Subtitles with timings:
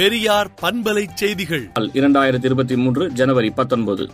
[0.00, 1.70] பெரியார் பண்பலை செய்திகள்.
[1.76, 4.08] இரண்டாயிரத்தி இருபத்தி மூன்று ஜனவரி பத்தொன்பது.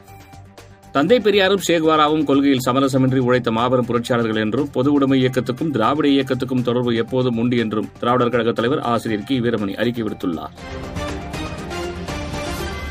[0.92, 6.94] தந்தை பெரியாரும் ஷேக்வாராவும் கொள்கையில் சமரசமின்றி உழைத்த மாபெரும் புரட்சியாளர்கள் என்றும் பொது உடைமை இயக்கத்துக்கும் திராவிட இயக்கத்துக்கும் தொடர்பு
[6.94, 10.54] எப்போதும் உண்டு என்றும் திராவிடர் கழக தலைவர் ஆசிரியர் கி வீரமணி அறிக்கை விடுத்துள்ளார்.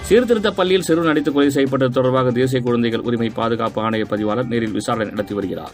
[0.02, 5.09] சீர்திருத்த பள்ளியில் சிறுவன் அடித்து கொலை செய்யப்பட்டது தொடர்பாக தேசிய குழந்தைகள் உரிமை பாதுகாப்பு ஆணைய பதிவாளர் நேரில் விசாரணை
[5.09, 5.72] நடத்தி வருகிறார்.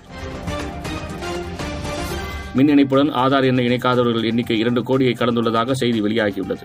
[2.54, 6.63] மின் இணைப்புடன் ஆதார் எண்ணை இணைக்காதவர்கள் எண்ணிக்கை இரண்டு கோடியை கடந்துள்ளதாக செய்தி வெளியாகியுள்ளது.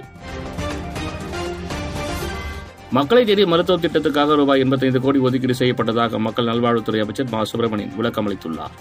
[2.91, 7.45] மக்களை தேடி மருத்துவ திட்டத்துக்காக ரூபாய் எண்பத்தைந்து கோடி ஒதுக்கீடு செய்யப்பட்டதாக மக்கள் நல்வாழ்வுத்துறை அமைச்சர் மா.
[7.45, 8.75] சுப்பிரமணியன் விளக்கம் அளித்துள்ளார்.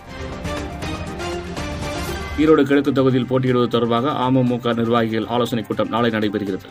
[2.38, 6.66] ஈரோடு கிழக்கு தொகுதியில் போட்டியிடுவது தொடர்பாக அமமுக நிர்வாகிகள் ஆலோசனைக் கூட்டம் நாளை நடைபெறுகிறது.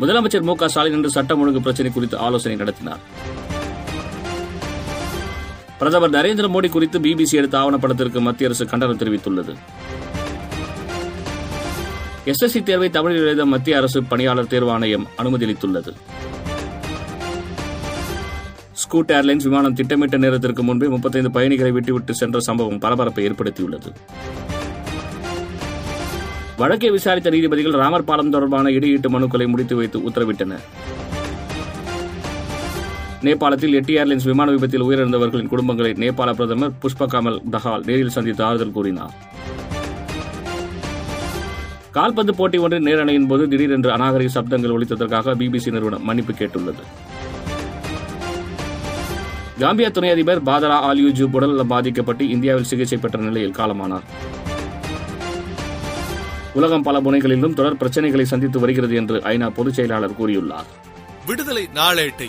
[0.00, 0.54] முதலமைச்சர் மு.
[0.54, 0.68] க.
[0.68, 2.98] ஸ்டாலின் இன்று சட்டம் ஒழுங்கு பிரச்சினை குறித்து ஆலோசனை நடத்தினார்.
[5.78, 9.54] பிரதமர் நரேந்திர மோடி குறித்து பிபிசி எடுத்த ஆவணப்படத்திற்கு மத்திய அரசு கண்டனம் தெரிவித்துள்ளது.
[12.30, 15.92] எஸ்எஸ்சி தேர்வை தமிழில் எழுத மத்திய அரசு பணியாளர் தேர்வாணையம் அனுமதி அளித்துள்ளது
[18.72, 23.90] ஸ்கூட் ஏர்லைன்ஸ் விமானம் திட்டமிட்ட நேரத்திற்கு முன்பே முப்பத்தைந்து பயணிகளை விட்டுவிட்டு சென்ற சம்பவம் பரபரப்பை ஏற்படுத்தியுள்ளது.
[26.56, 30.64] வழக்கை விசாரித்த நீதிபதிகள் ராமர் பாலம் தொடர்பான இடையீட்டு மனுக்களை முடித்து வைத்து உத்தரவிட்டனர்.
[33.22, 38.72] நேபாளத்தில் எட்டி ஏர்லைன்ஸ் விமான விபத்தில் உயிரிழந்தவர்களின் குடும்பங்களை நேபாள பிரதமர் புஷ்ப கமல் தஹால் நேரில் சந்தித்து ஆறுதல்
[38.72, 39.14] கூறினார்.
[41.90, 46.82] கால்பந்து போட்டி ஒன்றின் நேரணையின் போது திடீரென்று அநாகரிக சப்தங்கள் ஒழித்ததற்காக பிபிசி நிறுவனம் மன்னிப்பு கேட்டுள்ளது.
[49.60, 54.06] காம்பியா துணை அதிபர் பாதரா ஆல்யூஜூப் உடல் பாதிக்கப்பட்டு இந்தியாவில் சிகிச்சை பெற்ற நிலையில் காலமானார்.
[56.54, 60.68] உலகம் பல முனைகளிலும் தொடர் பிரச்சனைகளை சந்தித்து வருகிறது என்று ஐநா பொதுச் செயலாளர் கூறியுள்ளார்.
[61.26, 62.28] விடுதலை நாளேட்டை